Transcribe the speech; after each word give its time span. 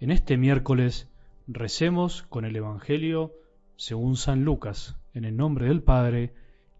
En 0.00 0.10
este 0.10 0.38
miércoles 0.38 1.10
recemos 1.46 2.22
con 2.22 2.46
el 2.46 2.56
Evangelio 2.56 3.34
según 3.76 4.16
San 4.16 4.46
Lucas, 4.46 4.96
en 5.12 5.26
el 5.26 5.36
nombre 5.36 5.66
del 5.66 5.82
Padre, 5.82 6.32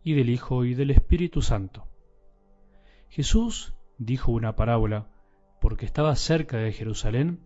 y 0.02 0.14
del 0.14 0.30
Hijo, 0.30 0.64
y 0.64 0.72
del 0.72 0.90
Espíritu 0.90 1.42
Santo. 1.42 1.86
Jesús 3.10 3.74
dijo 3.98 4.32
una 4.32 4.56
parábola, 4.56 5.10
porque 5.60 5.84
estaba 5.84 6.16
cerca 6.16 6.56
de 6.56 6.72
Jerusalén, 6.72 7.40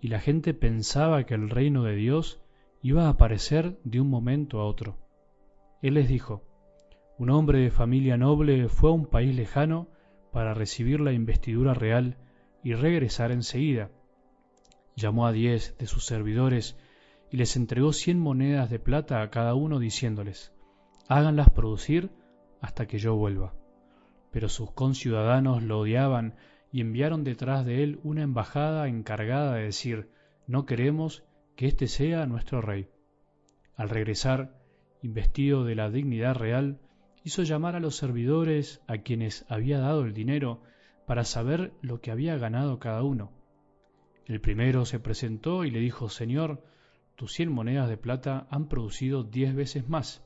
y 0.00 0.08
la 0.08 0.20
gente 0.20 0.54
pensaba 0.54 1.26
que 1.26 1.34
el 1.34 1.50
reino 1.50 1.82
de 1.82 1.96
Dios 1.96 2.40
iba 2.80 3.06
a 3.06 3.08
aparecer 3.08 3.80
de 3.82 4.00
un 4.00 4.08
momento 4.08 4.60
a 4.60 4.64
otro. 4.64 4.96
Él 5.82 5.94
les 5.94 6.08
dijo, 6.08 6.44
un 7.18 7.30
hombre 7.30 7.58
de 7.58 7.72
familia 7.72 8.16
noble 8.16 8.68
fue 8.68 8.90
a 8.90 8.92
un 8.92 9.06
país 9.06 9.34
lejano 9.34 9.88
para 10.30 10.54
recibir 10.54 11.00
la 11.00 11.10
investidura 11.10 11.74
real 11.74 12.16
y 12.62 12.74
regresar 12.74 13.32
enseguida 13.32 13.90
llamó 14.96 15.26
a 15.26 15.32
diez 15.32 15.76
de 15.76 15.86
sus 15.86 16.06
servidores 16.06 16.74
y 17.30 17.36
les 17.36 17.56
entregó 17.56 17.92
cien 17.92 18.18
monedas 18.18 18.70
de 18.70 18.78
plata 18.78 19.20
a 19.20 19.28
cada 19.28 19.54
uno 19.54 19.78
diciéndoles, 19.78 20.54
háganlas 21.06 21.50
producir 21.50 22.10
hasta 22.62 22.86
que 22.86 22.98
yo 22.98 23.14
vuelva. 23.14 23.54
Pero 24.30 24.48
sus 24.48 24.70
conciudadanos 24.70 25.62
lo 25.62 25.80
odiaban 25.80 26.34
y 26.72 26.80
enviaron 26.80 27.24
detrás 27.24 27.66
de 27.66 27.82
él 27.82 28.00
una 28.04 28.22
embajada 28.22 28.88
encargada 28.88 29.56
de 29.56 29.64
decir, 29.64 30.08
no 30.46 30.64
queremos 30.64 31.24
que 31.56 31.66
éste 31.66 31.88
sea 31.88 32.24
nuestro 32.26 32.62
rey. 32.62 32.88
Al 33.74 33.90
regresar, 33.90 34.58
investido 35.02 35.64
de 35.64 35.74
la 35.74 35.90
dignidad 35.90 36.34
real, 36.34 36.80
hizo 37.22 37.42
llamar 37.42 37.76
a 37.76 37.80
los 37.80 37.96
servidores 37.96 38.80
a 38.86 38.98
quienes 38.98 39.44
había 39.50 39.78
dado 39.78 40.04
el 40.04 40.14
dinero 40.14 40.62
para 41.06 41.24
saber 41.24 41.74
lo 41.82 42.00
que 42.00 42.10
había 42.10 42.38
ganado 42.38 42.78
cada 42.78 43.02
uno 43.02 43.30
el 44.26 44.40
primero 44.40 44.84
se 44.84 44.98
presentó 44.98 45.64
y 45.64 45.70
le 45.70 45.80
dijo, 45.80 46.08
Señor, 46.08 46.62
tus 47.14 47.32
cien 47.32 47.50
monedas 47.50 47.88
de 47.88 47.96
plata 47.96 48.46
han 48.50 48.68
producido 48.68 49.22
diez 49.22 49.54
veces 49.54 49.88
más. 49.88 50.22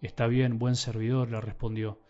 Está 0.00 0.26
bien, 0.26 0.58
buen 0.58 0.74
servidor, 0.74 1.30
le 1.30 1.40
respondió, 1.40 2.00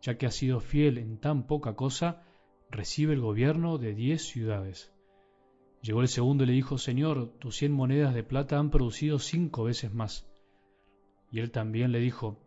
ya 0.00 0.16
que 0.16 0.26
has 0.26 0.34
sido 0.34 0.60
fiel 0.60 0.98
en 0.98 1.18
tan 1.18 1.46
poca 1.46 1.74
cosa, 1.74 2.24
recibe 2.70 3.12
el 3.12 3.20
gobierno 3.20 3.78
de 3.78 3.94
diez 3.94 4.22
ciudades. 4.22 4.92
Llegó 5.82 6.00
el 6.00 6.08
segundo 6.08 6.44
y 6.44 6.46
le 6.46 6.52
dijo, 6.52 6.78
Señor, 6.78 7.36
tus 7.40 7.56
cien 7.56 7.72
monedas 7.72 8.14
de 8.14 8.22
plata 8.22 8.58
han 8.58 8.70
producido 8.70 9.18
cinco 9.18 9.64
veces 9.64 9.92
más. 9.92 10.28
Y 11.32 11.40
él 11.40 11.50
también 11.50 11.90
le 11.90 11.98
dijo, 11.98 12.38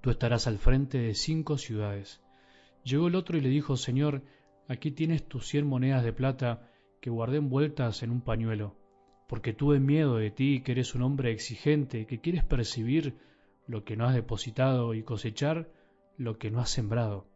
tú 0.00 0.10
estarás 0.10 0.48
al 0.48 0.58
frente 0.58 0.98
de 0.98 1.14
cinco 1.14 1.58
ciudades. 1.58 2.20
Llegó 2.82 3.06
el 3.06 3.14
otro 3.14 3.38
y 3.38 3.40
le 3.40 3.48
dijo, 3.48 3.76
Señor, 3.76 4.24
aquí 4.66 4.90
tienes 4.90 5.28
tus 5.28 5.46
cien 5.46 5.66
monedas 5.66 6.02
de 6.02 6.12
plata, 6.12 6.68
que 7.06 7.10
guardé 7.10 7.36
envueltas 7.36 8.02
en 8.02 8.10
un 8.10 8.20
pañuelo, 8.20 8.74
porque 9.28 9.52
tuve 9.52 9.78
miedo 9.78 10.16
de 10.16 10.32
ti, 10.32 10.62
que 10.62 10.72
eres 10.72 10.96
un 10.96 11.02
hombre 11.02 11.30
exigente, 11.30 12.04
que 12.04 12.20
quieres 12.20 12.42
percibir 12.42 13.14
lo 13.68 13.84
que 13.84 13.96
no 13.96 14.06
has 14.06 14.14
depositado 14.16 14.92
y 14.92 15.04
cosechar 15.04 15.70
lo 16.16 16.36
que 16.36 16.50
no 16.50 16.58
has 16.58 16.70
sembrado. 16.70 17.28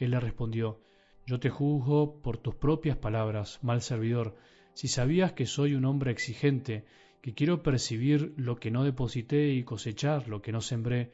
Él 0.00 0.10
le 0.10 0.18
respondió, 0.18 0.80
Yo 1.28 1.38
te 1.38 1.48
juzgo 1.48 2.20
por 2.22 2.38
tus 2.38 2.56
propias 2.56 2.96
palabras, 2.96 3.60
mal 3.62 3.82
servidor, 3.82 4.34
si 4.74 4.88
sabías 4.88 5.32
que 5.32 5.46
soy 5.46 5.76
un 5.76 5.84
hombre 5.84 6.10
exigente, 6.10 6.84
que 7.22 7.34
quiero 7.34 7.62
percibir 7.62 8.34
lo 8.36 8.56
que 8.56 8.72
no 8.72 8.82
deposité 8.82 9.50
y 9.50 9.62
cosechar 9.62 10.26
lo 10.26 10.42
que 10.42 10.50
no 10.50 10.60
sembré, 10.60 11.12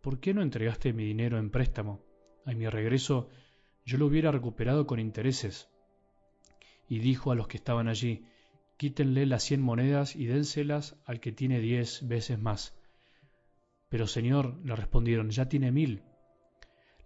¿por 0.00 0.18
qué 0.18 0.34
no 0.34 0.42
entregaste 0.42 0.92
mi 0.92 1.04
dinero 1.04 1.38
en 1.38 1.50
préstamo? 1.50 2.02
A 2.46 2.52
mi 2.52 2.68
regreso 2.68 3.28
yo 3.84 3.96
lo 3.96 4.06
hubiera 4.06 4.32
recuperado 4.32 4.88
con 4.88 4.98
intereses 4.98 5.71
y 6.92 6.98
dijo 6.98 7.32
a 7.32 7.34
los 7.34 7.48
que 7.48 7.56
estaban 7.56 7.88
allí, 7.88 8.26
quítenle 8.76 9.24
las 9.24 9.44
cien 9.44 9.62
monedas 9.62 10.14
y 10.14 10.26
dénselas 10.26 10.94
al 11.06 11.20
que 11.20 11.32
tiene 11.32 11.58
diez 11.58 12.06
veces 12.06 12.38
más. 12.38 12.78
Pero 13.88 14.06
señor, 14.06 14.60
le 14.62 14.76
respondieron, 14.76 15.30
ya 15.30 15.48
tiene 15.48 15.72
mil. 15.72 16.02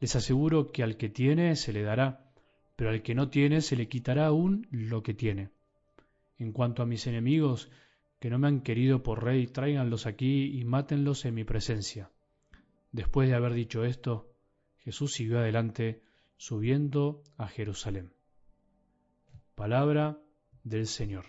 Les 0.00 0.16
aseguro 0.16 0.72
que 0.72 0.82
al 0.82 0.96
que 0.96 1.08
tiene 1.08 1.54
se 1.54 1.72
le 1.72 1.82
dará, 1.82 2.32
pero 2.74 2.90
al 2.90 3.02
que 3.02 3.14
no 3.14 3.28
tiene 3.28 3.60
se 3.60 3.76
le 3.76 3.86
quitará 3.86 4.26
aún 4.26 4.66
lo 4.72 5.04
que 5.04 5.14
tiene. 5.14 5.50
En 6.36 6.50
cuanto 6.50 6.82
a 6.82 6.86
mis 6.86 7.06
enemigos, 7.06 7.70
que 8.18 8.28
no 8.28 8.40
me 8.40 8.48
han 8.48 8.62
querido 8.62 9.04
por 9.04 9.22
rey, 9.22 9.46
tráiganlos 9.46 10.06
aquí 10.06 10.58
y 10.58 10.64
mátenlos 10.64 11.24
en 11.26 11.34
mi 11.36 11.44
presencia. 11.44 12.10
Después 12.90 13.28
de 13.28 13.36
haber 13.36 13.52
dicho 13.52 13.84
esto, 13.84 14.34
Jesús 14.78 15.12
siguió 15.12 15.38
adelante, 15.38 16.02
subiendo 16.38 17.22
a 17.36 17.46
Jerusalén. 17.46 18.15
Palabra 19.56 20.18
del 20.64 20.86
Señor. 20.86 21.24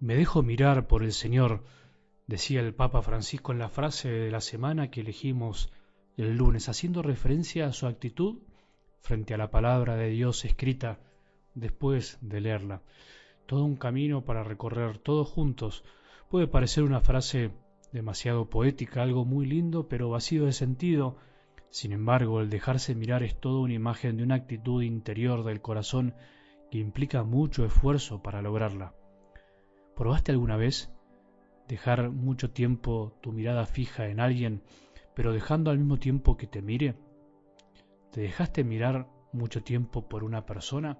Me 0.00 0.14
dejo 0.14 0.42
mirar 0.42 0.86
por 0.86 1.02
el 1.02 1.12
Señor, 1.12 1.62
decía 2.26 2.60
el 2.60 2.74
Papa 2.74 3.02
Francisco 3.02 3.52
en 3.52 3.58
la 3.58 3.68
frase 3.68 4.08
de 4.08 4.30
la 4.30 4.40
semana 4.40 4.90
que 4.90 5.02
elegimos 5.02 5.70
el 6.16 6.38
lunes, 6.38 6.70
haciendo 6.70 7.02
referencia 7.02 7.66
a 7.66 7.72
su 7.74 7.86
actitud 7.86 8.38
frente 9.00 9.34
a 9.34 9.36
la 9.36 9.50
palabra 9.50 9.96
de 9.96 10.08
Dios 10.08 10.46
escrita 10.46 10.98
después 11.54 12.18
de 12.20 12.40
leerla. 12.40 12.82
Todo 13.46 13.64
un 13.64 13.76
camino 13.76 14.24
para 14.24 14.44
recorrer 14.44 14.98
todos 14.98 15.28
juntos. 15.28 15.84
Puede 16.28 16.46
parecer 16.46 16.84
una 16.84 17.00
frase 17.00 17.50
demasiado 17.92 18.48
poética, 18.48 19.02
algo 19.02 19.24
muy 19.24 19.46
lindo, 19.46 19.88
pero 19.88 20.10
vacío 20.10 20.46
de 20.46 20.52
sentido. 20.52 21.16
Sin 21.70 21.92
embargo, 21.92 22.40
el 22.40 22.50
dejarse 22.50 22.94
mirar 22.94 23.22
es 23.22 23.38
toda 23.38 23.60
una 23.60 23.74
imagen 23.74 24.16
de 24.16 24.22
una 24.22 24.36
actitud 24.36 24.82
interior 24.82 25.44
del 25.44 25.60
corazón 25.60 26.14
que 26.70 26.78
implica 26.78 27.22
mucho 27.22 27.64
esfuerzo 27.64 28.22
para 28.22 28.42
lograrla. 28.42 28.94
¿Probaste 29.94 30.32
alguna 30.32 30.56
vez 30.56 30.90
dejar 31.68 32.10
mucho 32.10 32.50
tiempo 32.50 33.12
tu 33.20 33.32
mirada 33.32 33.66
fija 33.66 34.08
en 34.08 34.20
alguien, 34.20 34.62
pero 35.14 35.32
dejando 35.32 35.70
al 35.70 35.78
mismo 35.78 35.98
tiempo 35.98 36.36
que 36.36 36.46
te 36.46 36.62
mire? 36.62 36.94
¿Te 38.10 38.22
dejaste 38.22 38.64
mirar 38.64 39.08
mucho 39.32 39.62
tiempo 39.62 40.08
por 40.08 40.24
una 40.24 40.46
persona? 40.46 40.98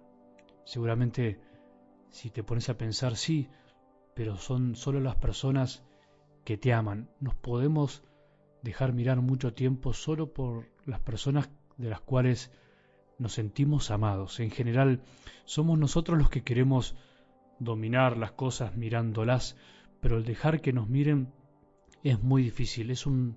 Seguramente 0.65 1.41
si 2.11 2.31
te 2.31 2.45
pones 2.45 2.69
a 2.69 2.77
pensar, 2.77 3.17
sí, 3.17 3.49
pero 4.15 4.37
son 4.37 4.77
solo 4.77 5.01
las 5.01 5.17
personas 5.17 5.83
que 6.45 6.59
te 6.59 6.73
aman. 6.73 7.09
Nos 7.21 7.35
podemos 7.35 8.03
dejar 8.63 8.93
mirar 8.93 9.21
mucho 9.21 9.55
tiempo 9.55 9.93
solo 9.93 10.33
por 10.33 10.69
las 10.85 11.01
personas 11.01 11.51
de 11.77 11.91
las 11.91 12.01
cuales 12.01 12.53
nos 13.19 13.33
sentimos 13.33 13.91
amados. 13.91 14.41
En 14.41 14.51
general, 14.51 15.03
somos 15.45 15.79
nosotros 15.79 16.19
los 16.19 16.31
que 16.31 16.43
queremos 16.43 16.97
dominar 17.59 18.17
las 18.17 18.33
cosas 18.33 18.77
mirándolas, 18.77 19.57
pero 20.01 20.17
el 20.17 20.25
dejar 20.25 20.61
que 20.61 20.73
nos 20.73 20.89
miren 20.89 21.33
es 22.03 22.23
muy 22.23 22.43
difícil, 22.43 22.91
es 22.91 23.07
un 23.07 23.37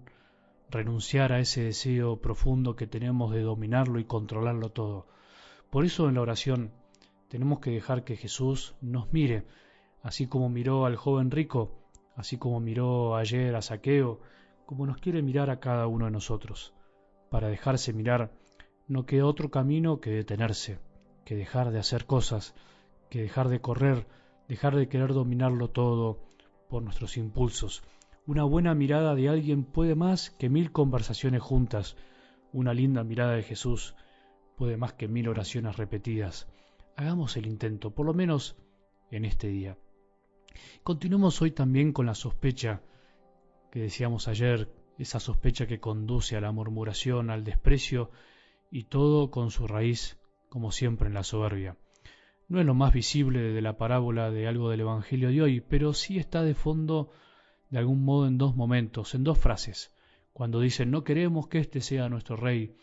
renunciar 0.69 1.31
a 1.31 1.39
ese 1.39 1.63
deseo 1.63 2.19
profundo 2.21 2.75
que 2.75 2.87
tenemos 2.87 3.31
de 3.31 3.41
dominarlo 3.41 3.99
y 3.99 4.05
controlarlo 4.05 4.69
todo. 4.69 5.07
Por 5.69 5.85
eso 5.85 6.09
en 6.09 6.15
la 6.15 6.21
oración 6.21 6.71
tenemos 7.27 7.59
que 7.59 7.71
dejar 7.71 8.03
que 8.03 8.15
Jesús 8.15 8.75
nos 8.81 9.11
mire, 9.11 9.45
así 10.01 10.27
como 10.27 10.49
miró 10.49 10.85
al 10.85 10.95
joven 10.95 11.31
rico, 11.31 11.71
así 12.15 12.37
como 12.37 12.59
miró 12.59 13.15
ayer 13.15 13.55
a 13.55 13.61
Saqueo, 13.61 14.19
como 14.65 14.85
nos 14.85 14.97
quiere 14.97 15.21
mirar 15.21 15.49
a 15.49 15.59
cada 15.59 15.87
uno 15.87 16.05
de 16.05 16.11
nosotros. 16.11 16.73
Para 17.29 17.47
dejarse 17.47 17.93
mirar 17.93 18.31
no 18.87 19.05
queda 19.05 19.25
otro 19.25 19.49
camino 19.49 19.99
que 19.99 20.11
detenerse, 20.11 20.79
que 21.25 21.35
dejar 21.35 21.71
de 21.71 21.79
hacer 21.79 22.05
cosas, 22.05 22.53
que 23.09 23.21
dejar 23.21 23.49
de 23.49 23.61
correr, 23.61 24.07
dejar 24.47 24.75
de 24.75 24.87
querer 24.87 25.13
dominarlo 25.13 25.69
todo 25.69 26.19
por 26.69 26.83
nuestros 26.83 27.17
impulsos. 27.17 27.83
Una 28.27 28.43
buena 28.43 28.75
mirada 28.75 29.15
de 29.15 29.29
alguien 29.29 29.63
puede 29.63 29.95
más 29.95 30.29
que 30.29 30.49
mil 30.49 30.71
conversaciones 30.71 31.41
juntas. 31.41 31.95
Una 32.53 32.73
linda 32.73 33.03
mirada 33.03 33.33
de 33.33 33.43
Jesús 33.43 33.95
puede 34.55 34.77
más 34.77 34.93
que 34.93 35.07
mil 35.07 35.27
oraciones 35.27 35.77
repetidas 35.77 36.47
hagamos 36.95 37.37
el 37.37 37.45
intento, 37.45 37.91
por 37.91 38.05
lo 38.05 38.13
menos 38.13 38.55
en 39.11 39.25
este 39.25 39.47
día. 39.47 39.77
Continuemos 40.83 41.41
hoy 41.41 41.51
también 41.51 41.91
con 41.91 42.05
la 42.05 42.15
sospecha 42.15 42.81
que 43.71 43.79
decíamos 43.81 44.27
ayer, 44.27 44.71
esa 44.97 45.19
sospecha 45.19 45.67
que 45.67 45.79
conduce 45.79 46.37
a 46.37 46.41
la 46.41 46.51
murmuración, 46.51 47.29
al 47.29 47.43
desprecio 47.43 48.11
y 48.71 48.83
todo 48.83 49.31
con 49.31 49.51
su 49.51 49.67
raíz, 49.67 50.17
como 50.49 50.71
siempre, 50.71 51.07
en 51.07 51.13
la 51.13 51.23
soberbia. 51.23 51.77
No 52.47 52.59
es 52.59 52.65
lo 52.65 52.73
más 52.73 52.93
visible 52.93 53.39
de 53.39 53.61
la 53.61 53.77
parábola 53.77 54.31
de 54.31 54.47
algo 54.47 54.69
del 54.69 54.81
Evangelio 54.81 55.29
de 55.29 55.41
hoy, 55.41 55.61
pero 55.61 55.93
sí 55.93 56.17
está 56.17 56.43
de 56.43 56.53
fondo 56.53 57.11
de 57.69 57.79
algún 57.79 58.05
modo 58.05 58.27
en 58.27 58.37
dos 58.37 58.55
momentos, 58.55 59.15
en 59.15 59.23
dos 59.23 59.37
frases. 59.37 59.93
Cuando 60.31 60.59
dicen 60.61 60.91
no 60.91 61.03
queremos 61.03 61.47
que 61.47 61.59
éste 61.59 61.81
sea 61.81 62.07
nuestro 62.07 62.37
rey, 62.37 62.75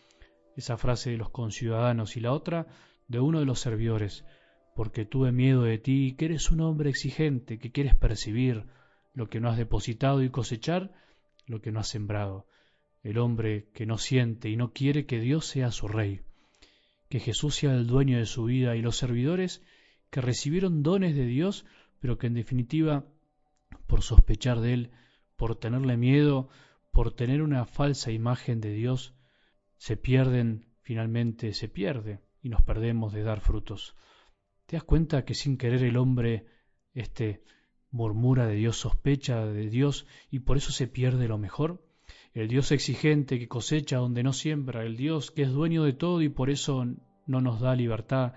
esa 0.55 0.77
frase 0.77 1.11
de 1.11 1.17
los 1.17 1.29
conciudadanos 1.29 2.15
y 2.17 2.19
la 2.19 2.33
otra 2.33 2.67
de 3.07 3.19
uno 3.19 3.39
de 3.39 3.45
los 3.45 3.59
servidores. 3.59 4.25
porque 4.75 5.05
tuve 5.05 5.31
miedo 5.31 5.61
de 5.61 5.77
ti, 5.77 6.15
que 6.17 6.25
eres 6.25 6.49
un 6.49 6.59
hombre 6.61 6.89
exigente, 6.89 7.59
que 7.59 7.71
quieres 7.71 7.95
percibir 7.95 8.65
lo 9.13 9.29
que 9.29 9.39
no 9.39 9.49
has 9.49 9.57
depositado 9.57 10.23
y 10.23 10.31
cosechar 10.31 10.91
lo 11.45 11.61
que 11.61 11.71
no 11.71 11.79
has 11.79 11.89
sembrado. 11.89 12.47
El 13.03 13.19
hombre 13.19 13.69
que 13.75 13.85
no 13.85 13.99
siente 13.99 14.49
y 14.49 14.55
no 14.55 14.73
quiere 14.73 15.05
que 15.05 15.19
Dios 15.19 15.45
sea 15.45 15.69
su 15.69 15.87
rey, 15.87 16.21
que 17.07 17.19
Jesús 17.19 17.53
sea 17.53 17.75
el 17.75 17.85
dueño 17.85 18.17
de 18.17 18.25
su 18.25 18.45
vida 18.45 18.75
y 18.75 18.81
los 18.81 18.97
servidores 18.97 19.61
que 20.09 20.21
recibieron 20.21 20.81
dones 20.81 21.15
de 21.15 21.27
Dios, 21.27 21.65
pero 21.99 22.17
que 22.17 22.25
en 22.25 22.33
definitiva, 22.33 23.05
por 23.85 24.01
sospechar 24.01 24.59
de 24.59 24.73
Él, 24.73 24.91
por 25.35 25.55
tenerle 25.55 25.97
miedo, 25.97 26.49
por 26.91 27.13
tener 27.13 27.43
una 27.43 27.65
falsa 27.65 28.11
imagen 28.11 28.59
de 28.59 28.71
Dios, 28.71 29.13
se 29.77 29.97
pierden, 29.97 30.65
finalmente 30.81 31.53
se 31.53 31.67
pierde 31.69 32.21
y 32.43 32.49
nos 32.49 32.61
perdemos 32.61 33.13
de 33.13 33.23
dar 33.23 33.39
frutos. 33.39 33.95
¿Te 34.67 34.75
das 34.75 34.83
cuenta 34.83 35.25
que 35.25 35.33
sin 35.33 35.57
querer 35.57 35.81
el 35.83 35.97
hombre 35.97 36.45
este 36.93 37.43
murmura 37.89 38.45
de 38.45 38.55
Dios, 38.55 38.77
sospecha 38.77 39.45
de 39.45 39.69
Dios 39.69 40.05
y 40.29 40.39
por 40.39 40.57
eso 40.57 40.71
se 40.71 40.87
pierde 40.87 41.27
lo 41.27 41.37
mejor? 41.37 41.81
El 42.33 42.49
Dios 42.49 42.71
exigente 42.71 43.39
que 43.39 43.47
cosecha 43.47 43.97
donde 43.97 44.23
no 44.23 44.33
siembra, 44.33 44.83
el 44.83 44.97
Dios 44.97 45.31
que 45.31 45.43
es 45.43 45.51
dueño 45.51 45.83
de 45.83 45.93
todo 45.93 46.21
y 46.21 46.29
por 46.29 46.49
eso 46.49 46.85
no 47.25 47.41
nos 47.41 47.61
da 47.61 47.75
libertad, 47.75 48.33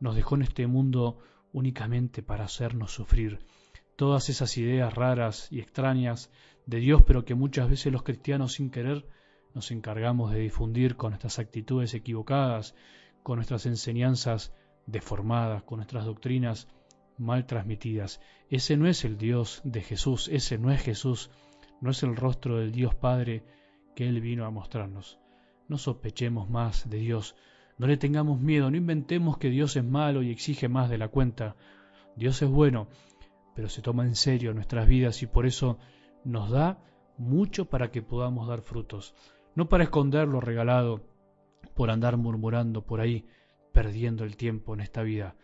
nos 0.00 0.16
dejó 0.16 0.36
en 0.36 0.42
este 0.42 0.66
mundo 0.66 1.18
únicamente 1.52 2.22
para 2.22 2.44
hacernos 2.44 2.92
sufrir. 2.92 3.40
Todas 3.96 4.28
esas 4.30 4.56
ideas 4.56 4.94
raras 4.94 5.48
y 5.52 5.60
extrañas 5.60 6.32
de 6.66 6.78
Dios, 6.78 7.02
pero 7.06 7.24
que 7.24 7.34
muchas 7.34 7.68
veces 7.68 7.92
los 7.92 8.02
cristianos 8.02 8.54
sin 8.54 8.70
querer 8.70 9.06
nos 9.54 9.70
encargamos 9.70 10.32
de 10.32 10.40
difundir 10.40 10.96
con 10.96 11.10
nuestras 11.10 11.38
actitudes 11.38 11.94
equivocadas, 11.94 12.74
con 13.24 13.36
nuestras 13.36 13.64
enseñanzas 13.64 14.52
deformadas, 14.86 15.62
con 15.62 15.78
nuestras 15.78 16.04
doctrinas 16.04 16.68
mal 17.16 17.46
transmitidas. 17.46 18.20
Ese 18.50 18.76
no 18.76 18.86
es 18.86 19.04
el 19.04 19.16
Dios 19.16 19.62
de 19.64 19.80
Jesús, 19.80 20.28
ese 20.28 20.58
no 20.58 20.70
es 20.70 20.82
Jesús, 20.82 21.30
no 21.80 21.90
es 21.90 22.02
el 22.02 22.16
rostro 22.16 22.58
del 22.58 22.70
Dios 22.70 22.94
Padre 22.94 23.42
que 23.96 24.06
Él 24.06 24.20
vino 24.20 24.44
a 24.44 24.50
mostrarnos. 24.50 25.18
No 25.68 25.78
sospechemos 25.78 26.50
más 26.50 26.88
de 26.90 26.98
Dios, 26.98 27.34
no 27.78 27.86
le 27.86 27.96
tengamos 27.96 28.40
miedo, 28.40 28.70
no 28.70 28.76
inventemos 28.76 29.38
que 29.38 29.48
Dios 29.48 29.74
es 29.74 29.84
malo 29.84 30.22
y 30.22 30.30
exige 30.30 30.68
más 30.68 30.90
de 30.90 30.98
la 30.98 31.08
cuenta. 31.08 31.56
Dios 32.16 32.42
es 32.42 32.50
bueno, 32.50 32.88
pero 33.54 33.70
se 33.70 33.80
toma 33.80 34.04
en 34.04 34.16
serio 34.16 34.52
nuestras 34.52 34.86
vidas 34.86 35.22
y 35.22 35.26
por 35.26 35.46
eso 35.46 35.78
nos 36.24 36.50
da 36.50 36.78
mucho 37.16 37.64
para 37.70 37.90
que 37.90 38.02
podamos 38.02 38.48
dar 38.48 38.60
frutos, 38.60 39.14
no 39.54 39.66
para 39.70 39.84
esconder 39.84 40.28
lo 40.28 40.42
regalado, 40.42 41.13
por 41.74 41.90
andar 41.90 42.16
murmurando 42.16 42.82
por 42.82 43.00
ahí, 43.00 43.26
perdiendo 43.72 44.24
el 44.24 44.36
tiempo 44.36 44.74
en 44.74 44.80
esta 44.80 45.02
vida. 45.02 45.36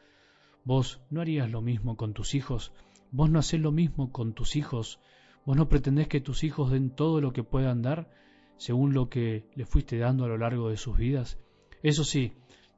Vos 0.65 1.03
no 1.11 1.21
harías 1.21 1.51
lo 1.51 1.61
mismo 1.61 1.97
con 1.97 2.13
tus 2.13 2.35
hijos, 2.35 2.73
vos 3.11 3.31
no 3.31 3.39
hacés 3.39 3.61
lo 3.61 3.73
mismo 3.73 4.13
con 4.13 4.35
tus 4.35 4.57
hijos, 4.57 5.01
vos 5.45 5.57
no 5.57 5.69
pretendés 5.69 6.09
que 6.09 6.21
tus 6.21 6.45
hijos 6.45 6.71
den 6.71 6.91
todo 6.91 7.21
lo 7.21 7.33
que 7.33 7.43
puedan 7.43 7.83
dar 7.83 8.11
según 8.57 8.93
lo 8.93 9.09
que 9.09 9.49
le 9.55 9.65
fuiste 9.65 9.99
dando 9.99 10.25
a 10.25 10.29
lo 10.29 10.37
largo 10.37 10.69
de 10.69 10.77
sus 10.77 10.97
vidas. 10.97 11.39
Eso 11.83 12.05
sí, 12.05 12.35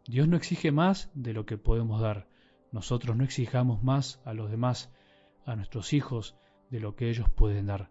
Dios 0.07 0.29
no 0.29 0.37
exige 0.37 0.71
más 0.71 1.11
de 1.15 1.33
lo 1.33 1.45
que 1.45 1.59
podemos 1.59 2.01
dar. 2.01 2.29
Nosotros 2.71 3.17
no 3.17 3.25
exijamos 3.25 3.83
más 3.83 4.21
a 4.25 4.33
los 4.33 4.51
demás, 4.51 4.93
a 5.45 5.57
nuestros 5.57 5.93
hijos, 5.93 6.37
de 6.71 6.81
lo 6.81 6.95
que 6.95 7.11
ellos 7.11 7.29
pueden 7.29 7.67
dar. 7.67 7.91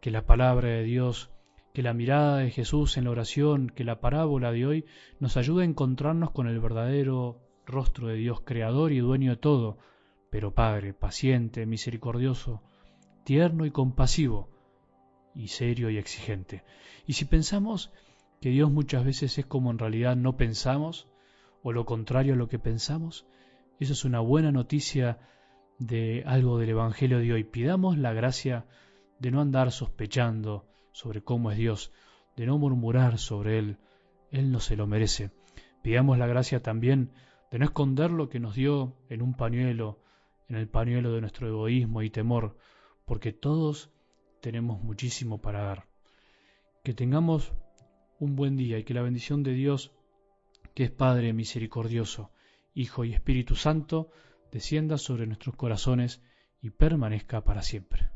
Que 0.00 0.10
la 0.10 0.26
palabra 0.26 0.68
de 0.68 0.82
Dios 0.84 1.30
que 1.72 1.82
la 1.82 1.94
mirada 1.94 2.38
de 2.38 2.50
Jesús 2.50 2.96
en 2.96 3.04
la 3.04 3.10
oración, 3.10 3.70
que 3.70 3.84
la 3.84 4.00
parábola 4.00 4.52
de 4.52 4.66
hoy 4.66 4.84
nos 5.18 5.36
ayude 5.36 5.62
a 5.62 5.66
encontrarnos 5.66 6.30
con 6.30 6.48
el 6.48 6.58
verdadero 6.60 7.40
rostro 7.66 8.08
de 8.08 8.16
Dios 8.16 8.40
creador 8.40 8.92
y 8.92 8.98
dueño 8.98 9.32
de 9.32 9.36
todo, 9.36 9.78
pero 10.30 10.54
Padre, 10.54 10.94
paciente, 10.94 11.66
misericordioso, 11.66 12.62
tierno 13.24 13.66
y 13.66 13.70
compasivo, 13.70 14.48
y 15.34 15.48
serio 15.48 15.90
y 15.90 15.98
exigente. 15.98 16.64
Y 17.06 17.14
si 17.14 17.24
pensamos 17.24 17.92
que 18.40 18.50
Dios 18.50 18.70
muchas 18.70 19.04
veces 19.04 19.38
es 19.38 19.46
como 19.46 19.70
en 19.70 19.78
realidad 19.78 20.16
no 20.16 20.36
pensamos, 20.36 21.08
o 21.62 21.72
lo 21.72 21.84
contrario 21.84 22.34
a 22.34 22.36
lo 22.36 22.48
que 22.48 22.58
pensamos, 22.58 23.26
eso 23.78 23.92
es 23.92 24.04
una 24.04 24.20
buena 24.20 24.50
noticia 24.50 25.18
de 25.78 26.22
algo 26.26 26.58
del 26.58 26.70
Evangelio 26.70 27.18
de 27.18 27.32
hoy. 27.32 27.44
Pidamos 27.44 27.96
la 27.98 28.12
gracia 28.12 28.66
de 29.18 29.30
no 29.30 29.40
andar 29.40 29.72
sospechando, 29.72 30.69
sobre 30.92 31.22
cómo 31.22 31.50
es 31.50 31.58
Dios, 31.58 31.92
de 32.36 32.46
no 32.46 32.58
murmurar 32.58 33.18
sobre 33.18 33.58
Él. 33.58 33.78
Él 34.30 34.50
no 34.52 34.60
se 34.60 34.76
lo 34.76 34.86
merece. 34.86 35.30
Pidamos 35.82 36.18
la 36.18 36.26
gracia 36.26 36.62
también 36.62 37.12
de 37.50 37.58
no 37.58 37.64
esconder 37.64 38.10
lo 38.10 38.28
que 38.28 38.40
nos 38.40 38.54
dio 38.54 38.96
en 39.08 39.22
un 39.22 39.34
pañuelo, 39.34 39.98
en 40.48 40.56
el 40.56 40.68
pañuelo 40.68 41.12
de 41.12 41.20
nuestro 41.20 41.48
egoísmo 41.48 42.02
y 42.02 42.10
temor, 42.10 42.56
porque 43.04 43.32
todos 43.32 43.90
tenemos 44.40 44.82
muchísimo 44.82 45.40
para 45.40 45.62
dar. 45.62 45.86
Que 46.84 46.94
tengamos 46.94 47.52
un 48.18 48.36
buen 48.36 48.56
día 48.56 48.78
y 48.78 48.84
que 48.84 48.94
la 48.94 49.02
bendición 49.02 49.42
de 49.42 49.52
Dios, 49.52 49.92
que 50.74 50.84
es 50.84 50.90
Padre 50.90 51.32
misericordioso, 51.32 52.30
Hijo 52.74 53.04
y 53.04 53.12
Espíritu 53.12 53.56
Santo, 53.56 54.10
descienda 54.52 54.98
sobre 54.98 55.26
nuestros 55.26 55.56
corazones 55.56 56.22
y 56.60 56.70
permanezca 56.70 57.42
para 57.42 57.62
siempre. 57.62 58.10